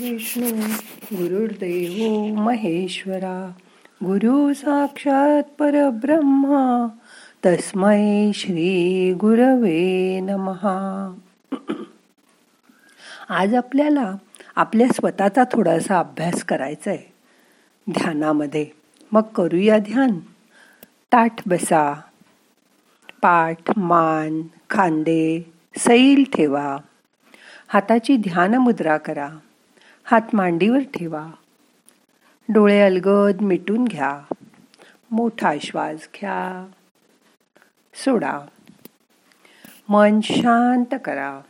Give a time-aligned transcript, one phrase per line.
[0.00, 0.48] विष्णू
[1.16, 3.52] गुरुर्देव महेश्वरा
[4.04, 6.88] गुरु साक्षात परब्रह्मा
[7.46, 11.14] तस्मै श्री गुरवे नमहा.
[13.28, 14.14] आज आपल्याला
[14.56, 17.12] आपल्या स्वतःचा थोडासा अभ्यास करायचा आहे
[17.90, 18.66] ध्यानामध्ये.
[19.12, 20.18] मग करूया ध्यान.
[21.12, 21.92] ताठ बसा.
[23.22, 26.76] पाठ मान खांदे सैल ठेवा.
[27.68, 29.28] हाताची ध्यान मुद्रा करा.
[30.10, 31.30] हात मांडीवर ठेवा.
[32.48, 34.34] डोळे अलगद मिटून घ्या.
[35.10, 36.66] मोठा श्वास घ्या.
[37.94, 38.40] सोडा.
[39.88, 41.40] मन शांत करा.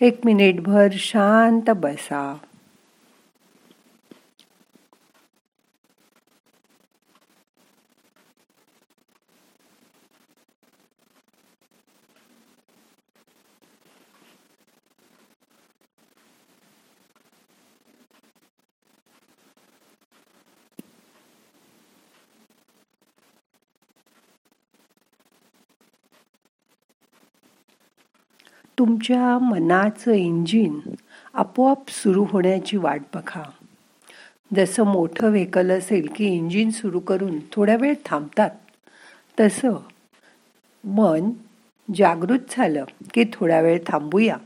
[0.00, 2.36] एक मिनिटभर शांत बसा.
[28.78, 30.80] तुमच्या मनाचं इंजिन
[31.34, 33.42] आपोआप सुरू होण्याची वाट बघा.
[34.56, 38.50] जसं मोठं व्हेकल असेल की इंजिन सुरू करून थोड्या वेळ थांबतात
[39.40, 39.72] तसं
[40.84, 41.30] मन
[41.94, 44.36] जागृत झालं की थोड्या वेळ थांबूया.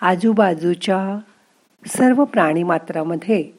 [0.00, 1.18] आजूबाजूच्या
[1.86, 3.50] सर्व प्राणीमात्रामध्ये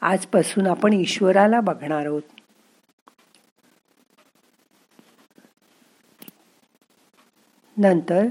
[0.00, 2.37] आजपासून आपण ईश्वराला बघणार आहोत.
[7.78, 8.26] नंतर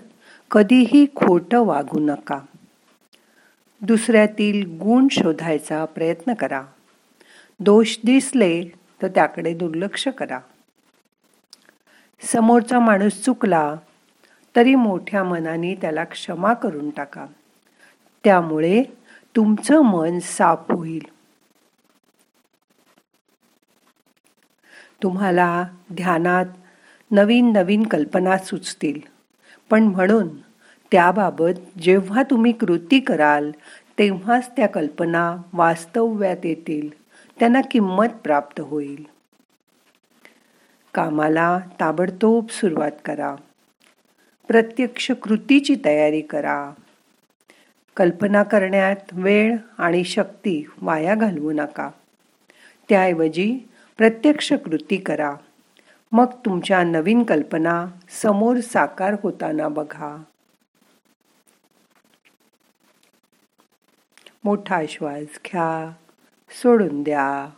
[0.51, 2.39] कधीही खोटं वागू नका.
[3.81, 6.63] दुसऱ्यातील गुण शोधायचा प्रयत्न करा.
[7.59, 8.63] दोष दिसले
[9.01, 10.39] तर त्याकडे दुर्लक्ष करा.
[12.21, 13.75] समोरचा माणूस चुकला
[14.55, 17.25] तरी मोठ्या मनाने त्याला क्षमा करून टाका.
[18.23, 18.83] त्यामुळे
[19.35, 21.03] तुमचं मन साफ होईल.
[25.03, 26.45] तुम्हाला ध्यानात
[27.11, 29.16] नवीन नवीन कल्पना सुचतील.
[29.69, 30.27] पण म्हणून
[30.91, 33.51] त्याबाबत जेव्हा तुम्ही कृती कराल
[33.97, 36.89] तेव्हाच त्या कल्पना वास्तव्यात येतील.
[37.39, 39.03] त्यांना किंमत प्राप्त होईल.
[40.93, 43.35] कामाला ताबडतोब सुरुवात करा.
[44.47, 46.71] प्रत्यक्ष कृतीची तयारी करा.
[47.97, 51.89] कल्पना करण्यात वेळ आणि शक्ती वाया घालवू नका.
[52.89, 53.59] त्याऐवजी
[53.97, 55.33] प्रत्यक्ष कृती करा.
[56.11, 60.23] मग तुमच्या नवीन कल्पना समोर साकार होताना बघा.
[64.43, 65.93] मोठा श्वास घ्या
[66.49, 67.49] सोडून द्या.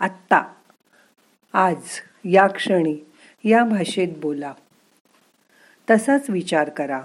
[0.00, 0.54] आत्ता
[1.52, 1.82] आज
[2.24, 3.12] या क्षणी
[3.44, 4.54] या भाषेत बोला.
[5.90, 7.02] तसाच विचार करा.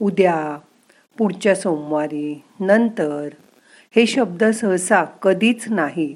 [0.00, 0.58] उद्या
[1.18, 3.28] पुढच्या सोमवारी नंतर.
[3.96, 6.14] हे शब्द सहसा कधीच नाही.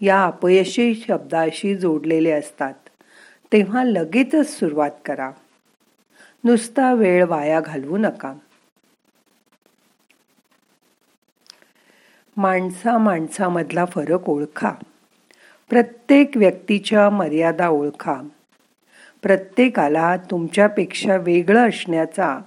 [0.00, 2.74] या अपयशी शब्दाशी जोडलेले असतात.
[3.52, 5.30] तेव्हा लगेचच सुरुवात करा.
[6.44, 8.34] नुसता वेळ वाया घालवू नका.
[12.36, 14.72] माणसा माणसामधला फरक ओळखा.
[15.68, 18.14] प्रत्येक व्यक्तीच्या मर्यादा ओळखा.
[19.22, 22.38] प्रत्येकाला तुमच्यापेक्षा वेगळं असण्याचा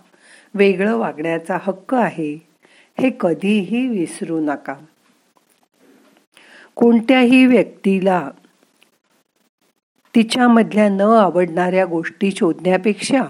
[0.53, 2.54] वेगळं वागण्याचा हक्क आहे.
[2.99, 4.75] हे कधीही विसरू नका.
[6.75, 8.29] कोणत्याही व्यक्तीला
[10.15, 13.23] तिच्यामधल्या न आवडणाऱ्या गोष्टी शोधण्यापेक्षा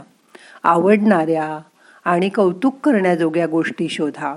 [0.64, 1.60] आवडणाऱ्या
[2.06, 4.36] आणि कौतुक करण्याजोग्या गोष्टी शोधा.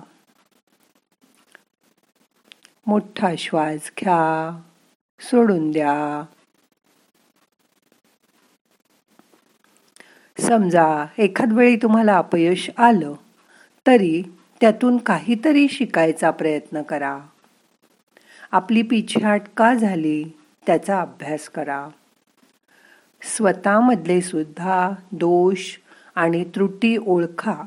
[2.87, 4.61] मोठा श्वास घ्या
[5.21, 6.25] सोडून द्या.
[10.38, 13.15] समजा एखाद वेळी तुम्हाला अपयश आलं
[13.87, 14.22] तरी
[14.60, 17.19] त्यातून काहीतरी शिकायचा प्रयत्न करा.
[18.52, 20.24] आपली पिछाट का झाली
[20.66, 21.88] त्याचा अभ्यास करा.
[23.22, 25.76] स्वतःमधले सुद्धा दोष
[26.14, 27.62] आणि त्रुटी ओळखा.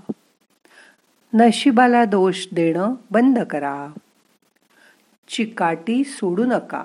[1.33, 3.87] नशिबाला दोष देणं बंद करा.
[5.27, 6.83] चिकाटी सोडू नका.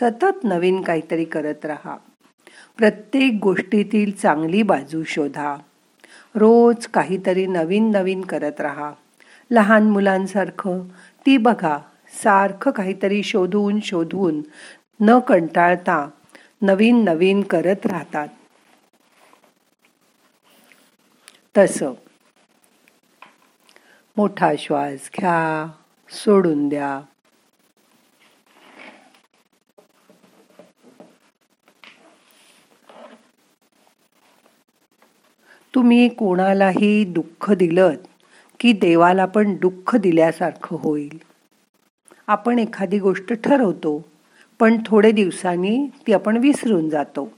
[0.00, 1.96] सतत नवीन काहीतरी करत राहा.
[2.76, 5.56] प्रत्येक गोष्टीतील चांगली बाजू शोधा.
[6.34, 8.92] रोज काहीतरी नवीन नवीन करत राहा.
[9.50, 10.80] लहान मुलांसारखं.
[11.26, 11.78] ती बघा
[12.24, 14.42] सारखं काहीतरी शोधून शोधून
[15.00, 16.08] न कंटाळता
[16.62, 18.28] नवीन नवीन करत राहतात.
[21.58, 21.92] तसं.
[24.16, 25.72] मोठा श्वास घ्या
[26.10, 27.00] सोडून द्या.
[35.74, 37.90] तुम्ही कोणालाही दुःख दिलं
[38.64, 41.18] की देवाला पण दुःख दिल्यासारखं होईल.
[42.26, 44.04] आपण एखादी गोष्ट ठरवतो
[44.60, 47.32] पण थोडे दिवसांनी ती आपण विसरून जातो.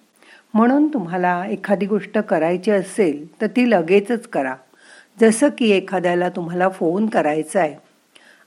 [0.54, 4.54] म्हणून तुम्हाला एखादी गोष्ट करायची असेल तर ती लगेचच करा.
[5.20, 7.74] जसं की एखाद्याला तुम्हाला फोन करायचा आहे.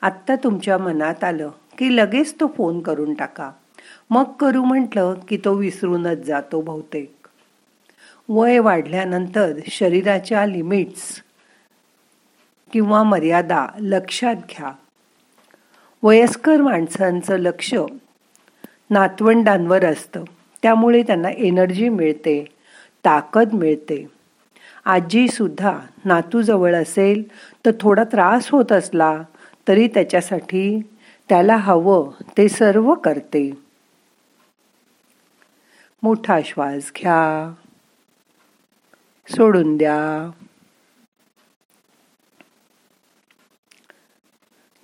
[0.01, 3.51] आत्ता तुमच्या मनात आलं की लगेच तो फोन करून टाका.
[4.09, 7.13] मग करू म्हटलं की तो विसरूनच जातो बहुतेक.
[8.29, 11.21] वय वाढल्यानंतर शरीराच्या लिमिट्स
[12.71, 14.71] किंवा मर्यादा लक्षात घ्या.
[16.03, 17.73] वयस्कर माणसांचं लक्ष
[18.89, 20.23] नातवंडांवर असतं.
[20.61, 22.45] त्यामुळे त्यांना एनर्जी मिळते
[23.05, 24.07] ताकद मिळते.
[24.85, 27.23] आजीसुद्धा नातूजवळ असेल
[27.65, 29.21] तर थोडा त्रास होत असला
[29.67, 30.81] तरी त्याच्यासाठी
[31.29, 33.51] त्याला हवं ते सर्व करते.
[36.03, 37.53] मोठा श्वास घ्या.
[39.35, 40.29] सोडून द्या.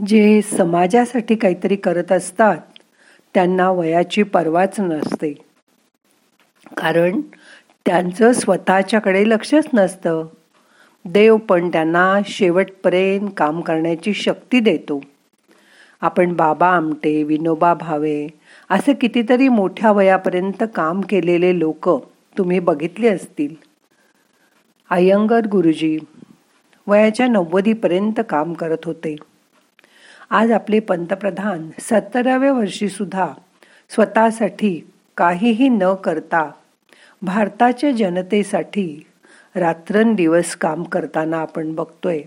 [0.08, 2.58] जे समाजासाठी काहीतरी करत असतात
[3.34, 5.34] त्यांना वयाची पर्वाच नसते.
[6.78, 7.22] कारण
[7.86, 10.26] त्यांचं स्वतःच्याकडे लक्षच नसतं.
[11.06, 15.02] देव पण त्यांना शेवटपर्यंत काम करण्याची शक्ती देतो.
[16.02, 18.28] आपण बाबा आमटे विनोबा भावे
[18.70, 21.90] असे कितीतरी मोठ्या वयापर्यंत काम केलेले लोक
[22.38, 23.56] तुम्ही बघितले असतील.
[24.90, 25.98] अयंगर गुरुजी
[26.88, 29.16] वयाच्या नव्वदीपर्यंत काम करत होते.
[30.30, 33.28] आज आपले पंतप्रधान सत्तराव्या वर्षी सुद्धा
[33.90, 36.52] स्वतःसाठी काहीही न करता
[37.22, 39.06] भारताच्या जनतेसाठी
[39.56, 42.22] रात्रंदिवस काम करताना आपण बघतोय.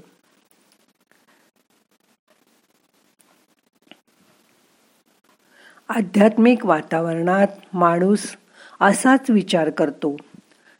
[5.89, 8.37] आध्यात्मिक वातावरणात माणूस
[8.81, 10.17] असाच विचार करतो.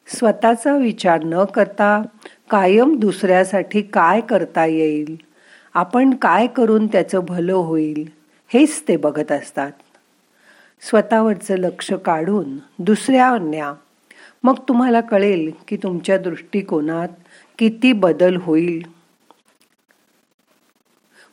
[0.07, 2.03] स्वतःचा विचार न करता
[2.51, 5.28] कायम दुसऱ्यासाठी काय करता येईल?
[5.79, 8.09] आपण काय करून त्याचं भलं होईल
[8.49, 9.73] हेच ते बघत असतात.
[10.81, 13.75] स्वतःवरचं लक्ष काढून दुसऱ्या न्या
[14.45, 17.09] मग तुम्हाला कळेल की तुमच्या दृष्टिकोनात
[17.59, 18.83] किती बदल होईल.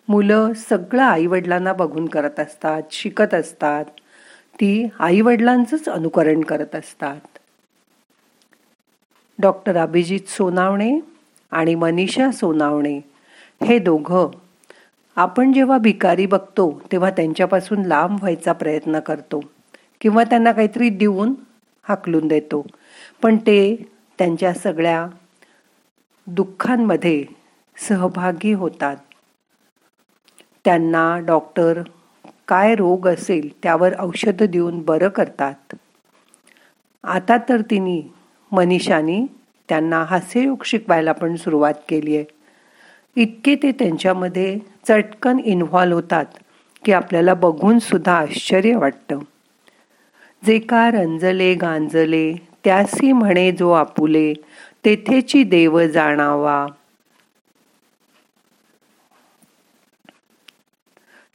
[0.08, 3.86] मुलं सगळं आईवडिलांना बघून करत असतात शिकत असतात.
[4.60, 7.20] ती आईवडिलांचंच अनुकरण करत असतात.
[9.40, 11.00] डॉक्टर अभिजित सोनावणे
[11.52, 13.00] आणि मनीषा सोनावणे
[13.64, 14.30] हे दोघं
[15.16, 19.42] आपण जेव्हा भिकारी बघतो तेव्हा त्यांच्यापासून लांब व्हायचा प्रयत्न करतो.
[20.02, 21.34] किंवा त्यांना काहीतरी देऊन
[21.84, 22.66] हाकलून देतो.
[23.22, 23.76] पण ते
[24.18, 25.08] त्यांच्या सगळ्या
[26.28, 27.26] दुःखांमध्ये
[27.78, 28.98] सहभागी होतात.
[30.66, 31.82] त्यांना डॉक्टर
[32.48, 35.76] काय रोग असेल त्यावर औषधं देऊन बरं करतात.
[37.04, 38.14] आता तर तिने
[38.52, 39.26] मनीषानी
[39.70, 42.35] त्यांना हास्ययोग शिकवायला पण सुरुवात केली आहे.
[43.18, 46.26] इतके ते त्यांच्यामध्ये चटकन इन्व्हॉल्व होतात
[46.86, 49.20] की आपल्याला बघून सुद्धा आश्चर्य वाटतं.
[50.46, 52.34] जे का रंजले गांजले
[52.64, 54.34] त्यासी म्हणे जो आपुले
[54.86, 56.68] तेथेची देव जाणावा.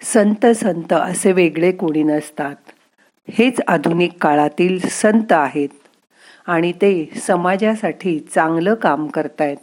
[0.02, 2.54] संत संत असे वेगळे कोणी नसतात.
[3.30, 5.68] हेच आधुनिक काळातील संत आहेत
[6.46, 9.56] आणि ते समाजासाठी चांगलं काम करतायत.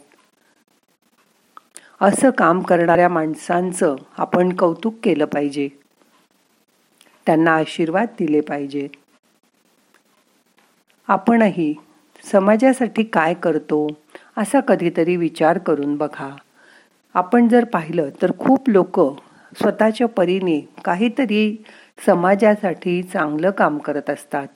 [2.02, 5.68] असं काम करणाऱ्या माणसांचं आपण कौतुक केलं पाहिजे.
[7.26, 8.88] त्यांना आशीर्वाद दिले पाहिजे.
[11.08, 11.74] आपणही
[12.32, 13.86] समाजासाठी काय करतो
[14.36, 16.36] असा कधीतरी विचार करून बघा.
[17.14, 19.00] आपण जर पाहिलं तर खूप लोक
[19.58, 21.62] स्वतःच्या परीने काहीतरी
[22.06, 24.48] समाजासाठी चांगलं काम करत असतात.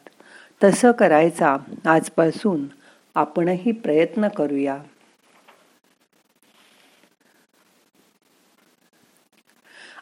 [0.64, 1.56] तसं करायचा
[1.86, 2.66] आजपासून
[3.14, 4.78] आपणही प्रयत्न करूया.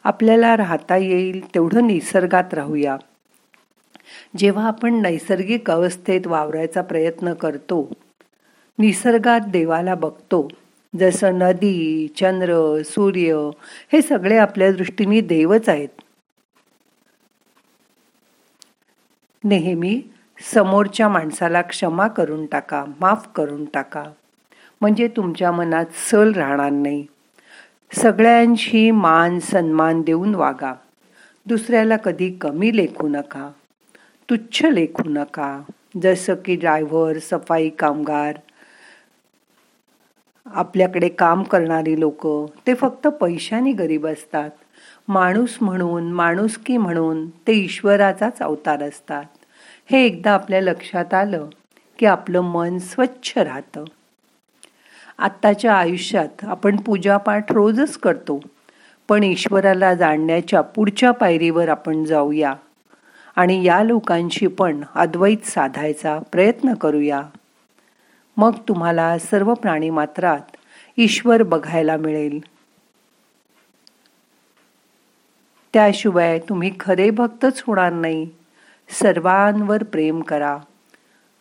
[0.03, 2.97] आपल्याला राहता येईल तेवढं निसर्गात राहूया.
[4.37, 7.93] जेव्हा आपण नैसर्गिक अवस्थेत वावरायचा प्रयत्न करतो
[8.79, 10.47] निसर्गात देवाला बघतो
[10.99, 13.49] जसं नदी चंद्र सूर्य
[13.93, 15.89] हे सगळे आपल्या दृष्टीने देवच आहेत.
[19.43, 20.01] नेहमी
[20.53, 24.03] समोरच्या माणसाला क्षमा करून टाका माफ करून टाका.
[24.81, 27.05] म्हणजे तुमच्या मनात सल राहणार नाही.
[27.93, 30.73] सगळ्यांशी मान सन्मान देऊन वागा.
[31.45, 33.51] दुसऱ्याला कधी कमी लेखू नका.
[34.29, 35.61] तुच्छ लेखू नका.
[36.01, 38.37] जसं की ड्रायव्हर सफाई कामगार
[40.45, 44.49] आपल्याकडे काम करणारी लोक ते फक्त पैशाने गरीब असतात.
[45.07, 49.23] माणूस म्हणून माणुसकी म्हणून ते ईश्वराचाच अवतार असतात.
[49.91, 51.47] हे एकदा आपल्या लक्षात आलं
[51.99, 53.83] की आपलं मन स्वच्छ राहतं.
[55.17, 58.39] आत्ताच्या आयुष्यात आपण पूजापाठ रोजच करतो.
[59.09, 62.53] पण ईश्वराला जाणण्याच्या पुढच्या पायरीवर आपण जाऊया
[63.35, 67.21] आणि या लोकांशी पण अद्वैत साधायचा प्रयत्न करूया.
[68.37, 70.55] मग तुम्हाला सर्व प्राणीमात्रात
[70.97, 72.39] ईश्वर बघायला मिळेल.
[75.73, 78.29] त्याशिवाय तुम्ही खरे भक्तच होणार नाही.
[78.89, 80.57] सर्वांवर प्रेम करा.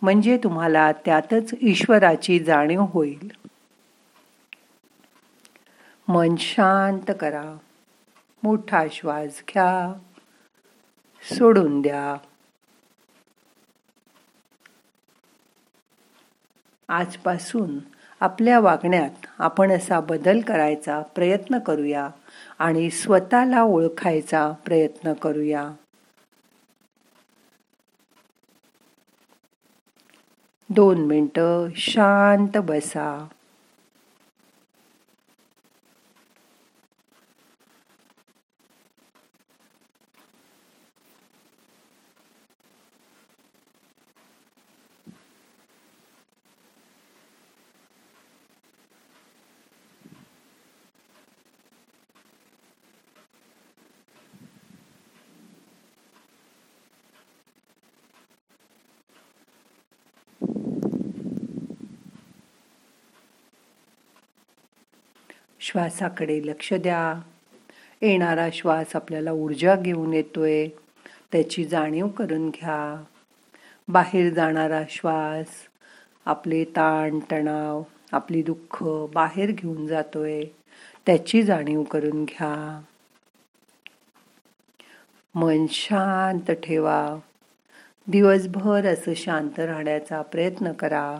[0.02, 3.39] म्हणजे तुम्हाला त्यातच ईश्वराची जाणीव होईल.
[6.10, 7.56] मन शांत करा.
[8.42, 9.92] मोठा श्वास घ्या.
[11.22, 12.16] सोडून द्या.
[16.88, 17.78] आजपासून
[18.20, 22.08] आपल्या वागण्यात आपण असा बदल करायचा प्रयत्न करूया
[22.58, 25.70] आणि स्वतःला ओळखायचा प्रयत्न करूया.
[30.70, 33.28] दोन मिनटं शांत बसा.
[65.72, 67.20] श्वासाकडे लक्ष द्या.
[68.02, 70.68] येणारा श्वास आपल्याला ऊर्जा घेऊन येतोय.
[71.32, 73.04] त्याची जाणीव करून घ्या.
[73.88, 75.46] बाहेर जाणारा श्वास
[76.24, 78.84] आपले ताण तणाव आपली दुःख
[79.14, 80.44] बाहेर घेऊन जातोय.
[81.06, 82.82] त्याची जाणीव करून घ्या.
[85.34, 87.16] मन शांत ठेवा.
[88.06, 91.18] दिवसभर असं शांत राहण्याचा प्रयत्न करा.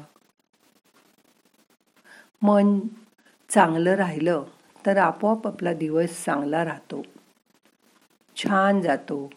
[2.43, 2.81] मन
[3.51, 4.45] चांगलं राहिलं
[4.87, 7.03] तर आपोआप आपला दिवस चांगला राहतो.
[8.37, 9.31] छान जातो.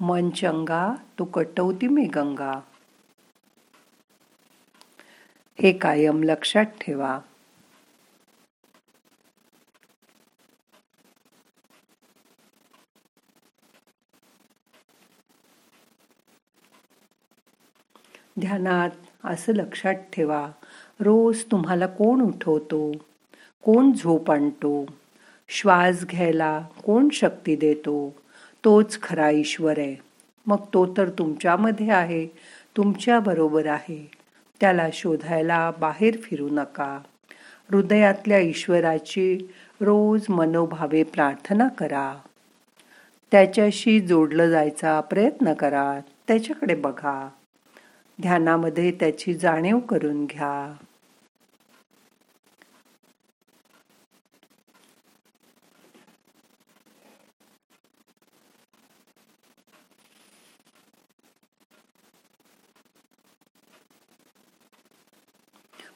[0.00, 2.60] मन चंगा तो कटवती मी गंगा.
[5.62, 7.18] हे कायम लक्षात ठेवा.
[18.48, 18.90] ध्यानात
[19.24, 20.48] असं लक्षात ठेवा.
[21.00, 22.92] रोज तुम्हाला कोण उठवतो?
[23.64, 24.86] कोण झोप आणतो?
[25.48, 28.14] श्वास घ्यायला कोण शक्ती देतो?
[28.64, 29.96] तोच खरा ईश्वर आहे.
[30.46, 32.26] मग तो तर तुमच्यामध्ये आहे.
[32.76, 34.10] तुमच्याबरोबर आहे.
[34.60, 37.00] त्याला शोधायला बाहेर फिरू नका.
[37.72, 39.38] हृदयातल्या ईश्वराची
[39.80, 42.14] रोज मनोभावे प्रार्थना करा.
[43.30, 46.00] त्याच्याशी जोडलं जायचा प्रयत्न करा.
[46.28, 47.28] त्याच्याकडे बघा.
[48.20, 50.76] ध्यानामध्ये त्याची जाणीव करून घ्या.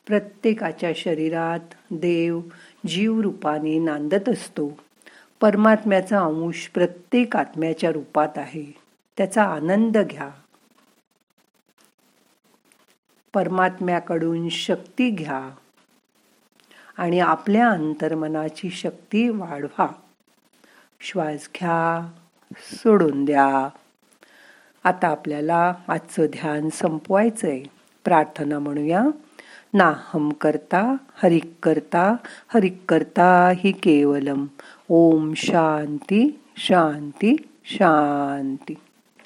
[0.07, 2.41] प्रत्येकाच्या शरीरात देव
[2.87, 4.81] जीव रूपाने नांदत असतो.
[5.41, 8.75] परमात्म्याचा अंश प्रत्येक आत्म्याच्या रूपात आहे.
[9.17, 10.31] त्याचा आनंद घ्या.
[13.35, 15.51] परमात्म्याकडून शक्ती घ्या
[16.97, 19.87] आणि आपल्या अंतर्मनाची शक्ती वाढवा.
[21.01, 22.11] श्वास घ्या
[22.57, 23.69] सोडून द्या.
[24.85, 27.63] आता आपल्याला आजचं ध्यान संपवायचं आहे
[28.05, 29.05] प्रार्थना म्हणूया.
[29.75, 32.17] नाहम करता हरिक करता
[32.55, 34.47] हरिक करता हि केवलम.
[34.89, 38.75] ओम शांती शांती शांती.